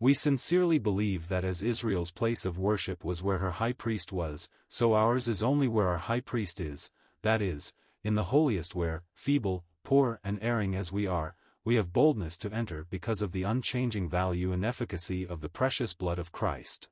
We 0.00 0.14
sincerely 0.14 0.78
believe 0.78 1.28
that 1.28 1.44
as 1.44 1.62
Israel's 1.62 2.10
place 2.10 2.44
of 2.44 2.58
worship 2.58 3.04
was 3.04 3.22
where 3.22 3.38
her 3.38 3.52
high 3.52 3.72
priest 3.72 4.12
was, 4.12 4.50
so 4.66 4.94
ours 4.94 5.28
is 5.28 5.44
only 5.44 5.68
where 5.68 5.86
our 5.86 5.98
high 5.98 6.18
priest 6.18 6.60
is, 6.60 6.90
that 7.22 7.40
is, 7.40 7.72
in 8.02 8.16
the 8.16 8.24
holiest 8.24 8.74
where, 8.74 9.04
feeble, 9.14 9.64
poor 9.84 10.18
and 10.24 10.36
erring 10.42 10.74
as 10.74 10.90
we 10.90 11.06
are, 11.06 11.36
we 11.64 11.76
have 11.76 11.92
boldness 11.92 12.36
to 12.38 12.52
enter 12.52 12.84
because 12.90 13.22
of 13.22 13.30
the 13.30 13.44
unchanging 13.44 14.08
value 14.08 14.52
and 14.52 14.64
efficacy 14.64 15.24
of 15.24 15.40
the 15.40 15.48
precious 15.48 15.94
blood 15.94 16.18
of 16.18 16.32
Christ. 16.32 16.88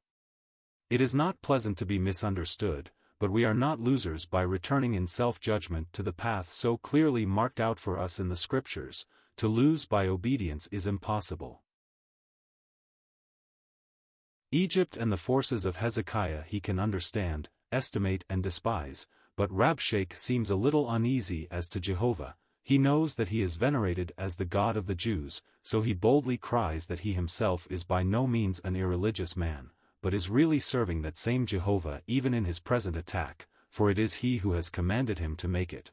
It 0.88 1.00
is 1.00 1.16
not 1.16 1.42
pleasant 1.42 1.76
to 1.78 1.86
be 1.86 1.98
misunderstood, 1.98 2.92
but 3.18 3.30
we 3.30 3.44
are 3.44 3.54
not 3.54 3.80
losers 3.80 4.24
by 4.26 4.42
returning 4.42 4.94
in 4.94 5.06
self-judgment 5.06 5.92
to 5.92 6.02
the 6.02 6.12
path 6.12 6.50
so 6.50 6.76
clearly 6.76 7.26
marked 7.26 7.58
out 7.58 7.78
for 7.78 7.98
us 7.98 8.20
in 8.20 8.28
the 8.28 8.36
Scriptures, 8.36 9.06
to 9.36 9.48
lose 9.48 9.84
by 9.84 10.06
obedience 10.06 10.68
is 10.68 10.86
impossible. 10.86 11.62
Egypt 14.52 14.96
and 14.96 15.12
the 15.12 15.16
forces 15.16 15.64
of 15.64 15.76
Hezekiah 15.76 16.42
he 16.46 16.60
can 16.60 16.78
understand, 16.78 17.48
estimate 17.72 18.24
and 18.30 18.42
despise, 18.42 19.06
but 19.36 19.50
Rabshakeh 19.50 20.16
seems 20.16 20.48
a 20.48 20.56
little 20.56 20.90
uneasy 20.90 21.48
as 21.50 21.68
to 21.70 21.80
Jehovah, 21.80 22.36
he 22.62 22.78
knows 22.78 23.14
that 23.16 23.28
he 23.28 23.42
is 23.42 23.56
venerated 23.56 24.12
as 24.16 24.36
the 24.36 24.44
God 24.44 24.76
of 24.76 24.86
the 24.86 24.94
Jews, 24.94 25.42
so 25.62 25.82
he 25.82 25.92
boldly 25.92 26.36
cries 26.36 26.86
that 26.86 27.00
he 27.00 27.14
himself 27.14 27.66
is 27.70 27.84
by 27.84 28.02
no 28.02 28.26
means 28.26 28.60
an 28.60 28.76
irreligious 28.76 29.36
man 29.36 29.70
but 30.00 30.14
is 30.14 30.30
really 30.30 30.60
serving 30.60 31.02
that 31.02 31.18
same 31.18 31.46
Jehovah 31.46 32.02
even 32.06 32.34
in 32.34 32.44
his 32.44 32.60
present 32.60 32.96
attack, 32.96 33.46
for 33.70 33.90
it 33.90 33.98
is 33.98 34.14
he 34.14 34.38
who 34.38 34.52
has 34.52 34.70
commanded 34.70 35.18
him 35.18 35.36
to 35.36 35.48
make 35.48 35.72
it. 35.72 35.90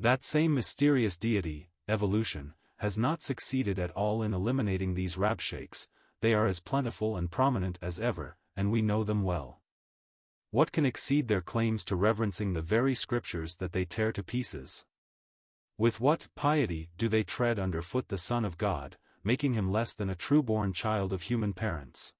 That 0.00 0.22
same 0.22 0.54
mysterious 0.54 1.16
deity, 1.16 1.70
evolution, 1.88 2.54
has 2.76 2.96
not 2.96 3.22
succeeded 3.22 3.78
at 3.78 3.90
all 3.90 4.22
in 4.22 4.32
eliminating 4.32 4.94
these 4.94 5.16
Rabshakehs, 5.16 5.88
they 6.20 6.34
are 6.34 6.46
as 6.46 6.60
plentiful 6.60 7.16
and 7.16 7.30
prominent 7.30 7.78
as 7.82 8.00
ever, 8.00 8.36
and 8.56 8.70
we 8.70 8.82
know 8.82 9.04
them 9.04 9.22
well. 9.22 9.60
What 10.50 10.72
can 10.72 10.86
exceed 10.86 11.28
their 11.28 11.42
claims 11.42 11.84
to 11.84 11.96
reverencing 11.96 12.52
the 12.52 12.62
very 12.62 12.94
scriptures 12.94 13.56
that 13.56 13.72
they 13.72 13.84
tear 13.84 14.12
to 14.12 14.22
pieces? 14.22 14.84
With 15.76 16.00
what 16.00 16.28
piety 16.34 16.90
do 16.96 17.08
they 17.08 17.22
tread 17.22 17.58
under 17.58 17.82
foot 17.82 18.08
the 18.08 18.18
Son 18.18 18.44
of 18.44 18.58
God, 18.58 18.96
making 19.28 19.52
him 19.52 19.70
less 19.70 19.94
than 19.94 20.08
a 20.08 20.14
true-born 20.14 20.72
child 20.72 21.12
of 21.12 21.20
human 21.20 21.52
parents. 21.52 22.14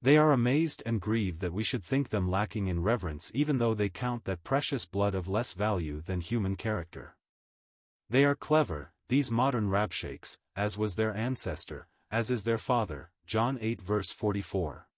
They 0.00 0.16
are 0.16 0.32
amazed 0.32 0.82
and 0.86 0.98
grieved 0.98 1.40
that 1.40 1.52
we 1.52 1.62
should 1.62 1.84
think 1.84 2.08
them 2.08 2.30
lacking 2.30 2.66
in 2.66 2.82
reverence 2.82 3.30
even 3.34 3.58
though 3.58 3.74
they 3.74 3.90
count 3.90 4.24
that 4.24 4.42
precious 4.42 4.86
blood 4.86 5.14
of 5.14 5.28
less 5.28 5.52
value 5.52 6.00
than 6.00 6.22
human 6.22 6.56
character. 6.56 7.14
They 8.08 8.24
are 8.24 8.34
clever, 8.34 8.94
these 9.10 9.30
modern 9.30 9.68
Rabshakehs, 9.68 10.38
as 10.56 10.78
was 10.78 10.94
their 10.94 11.14
ancestor, 11.14 11.88
as 12.10 12.30
is 12.30 12.44
their 12.44 12.56
father, 12.56 13.10
John 13.26 13.58
8 13.60 13.82
verse 13.82 14.10
44. 14.10 14.88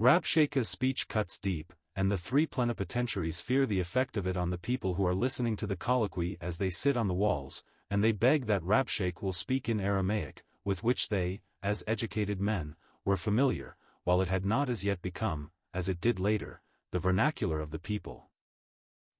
Rabshakeh's 0.00 0.70
speech 0.70 1.06
cuts 1.06 1.38
deep, 1.38 1.74
and 1.94 2.10
the 2.10 2.16
three 2.16 2.46
plenipotentiaries 2.46 3.42
fear 3.42 3.66
the 3.66 3.80
effect 3.80 4.16
of 4.16 4.26
it 4.26 4.38
on 4.38 4.48
the 4.48 4.64
people 4.70 4.94
who 4.94 5.04
are 5.04 5.14
listening 5.14 5.54
to 5.56 5.66
the 5.66 5.76
colloquy 5.76 6.38
as 6.40 6.56
they 6.56 6.70
sit 6.70 6.96
on 6.96 7.08
the 7.08 7.20
walls, 7.26 7.62
and 7.92 8.02
they 8.02 8.10
beg 8.10 8.46
that 8.46 8.62
Rabshakeh 8.62 9.20
will 9.20 9.34
speak 9.34 9.68
in 9.68 9.78
Aramaic, 9.78 10.46
with 10.64 10.82
which 10.82 11.10
they, 11.10 11.42
as 11.62 11.84
educated 11.86 12.40
men, 12.40 12.74
were 13.04 13.18
familiar, 13.18 13.76
while 14.04 14.22
it 14.22 14.28
had 14.28 14.46
not 14.46 14.70
as 14.70 14.82
yet 14.82 15.02
become, 15.02 15.50
as 15.74 15.90
it 15.90 16.00
did 16.00 16.18
later, 16.18 16.62
the 16.90 16.98
vernacular 16.98 17.60
of 17.60 17.70
the 17.70 17.78
people. 17.78 18.30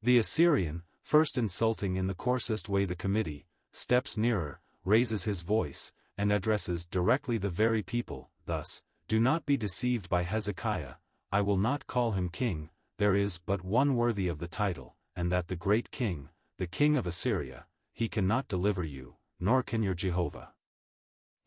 The 0.02 0.16
Assyrian, 0.16 0.84
first 1.02 1.36
insulting 1.36 1.96
in 1.96 2.06
the 2.06 2.14
coarsest 2.14 2.70
way 2.70 2.86
the 2.86 2.96
committee, 2.96 3.44
steps 3.72 4.16
nearer, 4.16 4.62
raises 4.86 5.24
his 5.24 5.42
voice, 5.42 5.92
and 6.16 6.32
addresses 6.32 6.86
directly 6.86 7.36
the 7.36 7.50
very 7.50 7.82
people, 7.82 8.30
thus, 8.46 8.80
Do 9.06 9.20
not 9.20 9.44
be 9.44 9.58
deceived 9.58 10.08
by 10.08 10.22
Hezekiah, 10.22 10.94
I 11.30 11.42
will 11.42 11.58
not 11.58 11.86
call 11.86 12.12
him 12.12 12.30
king, 12.30 12.70
there 12.96 13.14
is 13.14 13.38
but 13.38 13.62
one 13.62 13.96
worthy 13.96 14.28
of 14.28 14.38
the 14.38 14.48
title, 14.48 14.96
and 15.14 15.30
that 15.30 15.48
the 15.48 15.56
great 15.56 15.90
king, 15.90 16.30
the 16.56 16.66
king 16.66 16.96
of 16.96 17.06
Assyria, 17.06 17.66
he 17.92 18.08
cannot 18.08 18.48
deliver 18.48 18.84
you, 18.84 19.16
nor 19.38 19.62
can 19.62 19.82
your 19.82 19.94
Jehovah. 19.94 20.52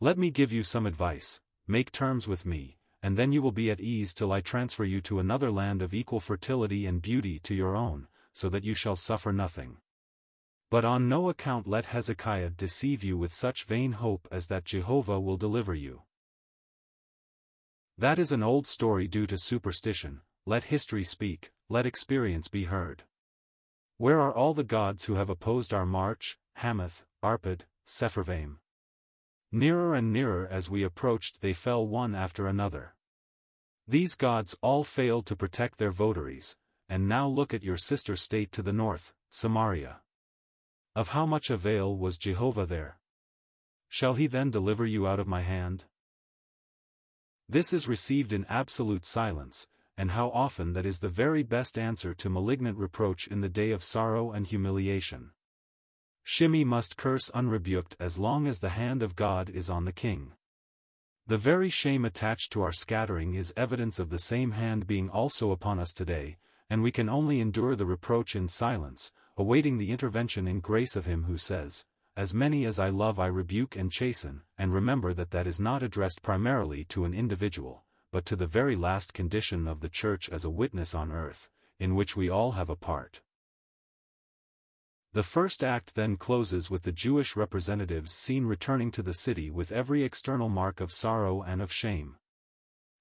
Let 0.00 0.18
me 0.18 0.30
give 0.30 0.52
you 0.52 0.62
some 0.62 0.86
advice, 0.86 1.40
make 1.66 1.90
terms 1.90 2.28
with 2.28 2.44
me, 2.44 2.78
and 3.02 3.16
then 3.16 3.32
you 3.32 3.40
will 3.42 3.52
be 3.52 3.70
at 3.70 3.80
ease 3.80 4.12
till 4.12 4.32
I 4.32 4.40
transfer 4.40 4.84
you 4.84 5.00
to 5.02 5.18
another 5.18 5.50
land 5.50 5.82
of 5.82 5.94
equal 5.94 6.20
fertility 6.20 6.86
and 6.86 7.00
beauty 7.00 7.38
to 7.40 7.54
your 7.54 7.76
own, 7.76 8.08
so 8.32 8.48
that 8.48 8.64
you 8.64 8.74
shall 8.74 8.96
suffer 8.96 9.32
nothing. 9.32 9.78
But 10.70 10.84
on 10.84 11.08
no 11.08 11.28
account 11.28 11.66
let 11.66 11.86
Hezekiah 11.86 12.50
deceive 12.50 13.04
you 13.04 13.16
with 13.16 13.32
such 13.32 13.64
vain 13.64 13.92
hope 13.92 14.26
as 14.30 14.48
that 14.48 14.64
Jehovah 14.64 15.20
will 15.20 15.36
deliver 15.36 15.74
you. 15.74 16.02
That 17.96 18.18
is 18.18 18.32
an 18.32 18.42
old 18.42 18.66
story 18.66 19.08
due 19.08 19.26
to 19.28 19.38
superstition, 19.38 20.20
let 20.44 20.64
history 20.64 21.04
speak, 21.04 21.52
let 21.68 21.86
experience 21.86 22.48
be 22.48 22.64
heard. 22.64 23.04
Where 23.98 24.20
are 24.20 24.34
all 24.34 24.52
the 24.52 24.64
gods 24.64 25.04
who 25.04 25.14
have 25.14 25.30
opposed 25.30 25.72
our 25.72 25.86
march, 25.86 26.38
Hamath, 26.56 27.04
Arpad, 27.22 27.62
Sepharvaim? 27.86 28.58
Nearer 29.50 29.94
and 29.94 30.12
nearer 30.12 30.46
as 30.46 30.68
we 30.68 30.82
approached 30.82 31.40
they 31.40 31.54
fell 31.54 31.86
one 31.86 32.14
after 32.14 32.46
another. 32.46 32.94
These 33.88 34.14
gods 34.14 34.54
all 34.60 34.84
failed 34.84 35.24
to 35.26 35.36
protect 35.36 35.78
their 35.78 35.90
votaries, 35.90 36.56
and 36.90 37.08
now 37.08 37.26
look 37.26 37.54
at 37.54 37.62
your 37.62 37.78
sister 37.78 38.16
state 38.16 38.52
to 38.52 38.62
the 38.62 38.72
north, 38.72 39.14
Samaria. 39.30 40.02
Of 40.94 41.10
how 41.10 41.24
much 41.24 41.48
avail 41.48 41.96
was 41.96 42.18
Jehovah 42.18 42.66
there? 42.66 42.98
Shall 43.88 44.14
he 44.14 44.26
then 44.26 44.50
deliver 44.50 44.84
you 44.84 45.06
out 45.06 45.20
of 45.20 45.26
my 45.26 45.40
hand? 45.40 45.84
This 47.48 47.72
is 47.72 47.88
received 47.88 48.32
in 48.32 48.44
absolute 48.46 49.06
silence, 49.06 49.68
and 49.96 50.10
how 50.10 50.30
often 50.30 50.72
that 50.74 50.86
is 50.86 50.98
the 50.98 51.08
very 51.08 51.42
best 51.42 51.78
answer 51.78 52.12
to 52.14 52.28
malignant 52.28 52.76
reproach 52.76 53.26
in 53.26 53.40
the 53.40 53.48
day 53.48 53.70
of 53.70 53.82
sorrow 53.82 54.30
and 54.32 54.46
humiliation. 54.46 55.30
Shimei 56.22 56.64
must 56.64 56.96
curse 56.96 57.30
unrebuked 57.30 57.96
as 58.00 58.18
long 58.18 58.46
as 58.46 58.58
the 58.58 58.70
hand 58.70 59.02
of 59.02 59.16
God 59.16 59.48
is 59.48 59.70
on 59.70 59.84
the 59.84 59.92
king. 59.92 60.32
The 61.28 61.38
very 61.38 61.70
shame 61.70 62.04
attached 62.04 62.52
to 62.52 62.62
our 62.62 62.72
scattering 62.72 63.34
is 63.34 63.54
evidence 63.56 63.98
of 63.98 64.10
the 64.10 64.18
same 64.18 64.52
hand 64.52 64.86
being 64.86 65.08
also 65.08 65.50
upon 65.50 65.80
us 65.80 65.92
today, 65.92 66.36
and 66.68 66.82
we 66.82 66.92
can 66.92 67.08
only 67.08 67.40
endure 67.40 67.74
the 67.74 67.86
reproach 67.86 68.36
in 68.36 68.48
silence, 68.48 69.12
awaiting 69.36 69.78
the 69.78 69.90
intervention 69.90 70.46
in 70.46 70.60
grace 70.60 70.94
of 70.94 71.06
him 71.06 71.24
who 71.24 71.38
says, 71.38 71.84
As 72.16 72.34
many 72.34 72.64
as 72.64 72.78
I 72.78 72.90
love 72.90 73.18
I 73.18 73.26
rebuke 73.26 73.76
and 73.76 73.90
chasten, 73.90 74.42
and 74.58 74.72
remember 74.74 75.14
that 75.14 75.30
that 75.30 75.46
is 75.46 75.58
not 75.58 75.82
addressed 75.82 76.22
primarily 76.22 76.84
to 76.86 77.04
an 77.04 77.14
individual, 77.14 77.85
but 78.10 78.24
to 78.26 78.36
the 78.36 78.46
very 78.46 78.76
last 78.76 79.14
condition 79.14 79.66
of 79.66 79.80
the 79.80 79.88
Church 79.88 80.28
as 80.28 80.44
a 80.44 80.50
witness 80.50 80.94
on 80.94 81.12
earth, 81.12 81.48
in 81.78 81.94
which 81.94 82.16
we 82.16 82.28
all 82.28 82.52
have 82.52 82.70
a 82.70 82.76
part. 82.76 83.20
The 85.12 85.22
first 85.22 85.64
act 85.64 85.94
then 85.94 86.16
closes 86.16 86.70
with 86.70 86.82
the 86.82 86.92
Jewish 86.92 87.36
representatives 87.36 88.12
seen 88.12 88.44
returning 88.44 88.90
to 88.92 89.02
the 89.02 89.14
city 89.14 89.50
with 89.50 89.72
every 89.72 90.02
external 90.04 90.48
mark 90.48 90.80
of 90.80 90.92
sorrow 90.92 91.42
and 91.42 91.62
of 91.62 91.72
shame. 91.72 92.16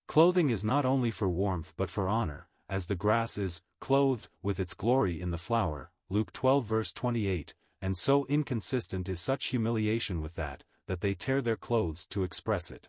Clothing 0.07 0.49
is 0.49 0.63
not 0.63 0.85
only 0.85 1.11
for 1.11 1.27
warmth 1.27 1.73
but 1.75 1.89
for 1.89 2.07
honor, 2.07 2.47
as 2.69 2.87
the 2.87 2.95
grass 2.95 3.37
is, 3.37 3.61
clothed, 3.81 4.29
with 4.41 4.59
its 4.59 4.73
glory 4.73 5.19
in 5.19 5.31
the 5.31 5.37
flower, 5.37 5.91
Luke 6.09 6.31
12 6.31 6.65
verse 6.65 6.93
28, 6.93 7.53
and 7.81 7.97
so 7.97 8.25
inconsistent 8.27 9.09
is 9.09 9.19
such 9.19 9.47
humiliation 9.47 10.21
with 10.21 10.35
that, 10.35 10.63
that 10.87 11.01
they 11.01 11.13
tear 11.13 11.41
their 11.41 11.57
clothes 11.57 12.05
to 12.07 12.23
express 12.23 12.71
it. 12.71 12.87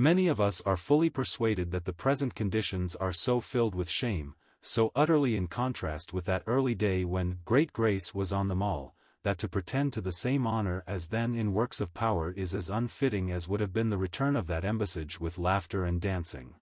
Many 0.00 0.28
of 0.28 0.40
us 0.40 0.60
are 0.60 0.76
fully 0.76 1.10
persuaded 1.10 1.72
that 1.72 1.84
the 1.84 1.92
present 1.92 2.36
conditions 2.36 2.94
are 2.94 3.12
so 3.12 3.40
filled 3.40 3.74
with 3.74 3.90
shame, 3.90 4.36
so 4.62 4.92
utterly 4.94 5.34
in 5.34 5.48
contrast 5.48 6.12
with 6.12 6.24
that 6.26 6.44
early 6.46 6.76
day 6.76 7.04
when 7.04 7.40
great 7.44 7.72
grace 7.72 8.14
was 8.14 8.32
on 8.32 8.46
them 8.46 8.62
all, 8.62 8.94
that 9.24 9.38
to 9.38 9.48
pretend 9.48 9.92
to 9.92 10.00
the 10.00 10.12
same 10.12 10.46
honor 10.46 10.84
as 10.86 11.08
then 11.08 11.34
in 11.34 11.52
works 11.52 11.80
of 11.80 11.94
power 11.94 12.30
is 12.30 12.54
as 12.54 12.70
unfitting 12.70 13.32
as 13.32 13.48
would 13.48 13.58
have 13.58 13.72
been 13.72 13.90
the 13.90 13.98
return 13.98 14.36
of 14.36 14.46
that 14.46 14.64
embassage 14.64 15.18
with 15.18 15.36
laughter 15.36 15.84
and 15.84 16.00
dancing. 16.00 16.54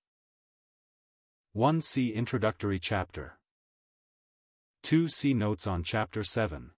1 1.53 1.83
See 1.83 2.15
Introductory 2.15 2.79
Chapter 2.79 3.39
2 4.83 5.09
See 5.09 5.35
Notes 5.35 5.67
on 5.67 5.83
Chapter 5.83 6.25
7 6.25 6.71